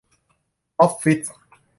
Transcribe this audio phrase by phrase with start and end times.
[0.79, 1.21] ออฟฟิศ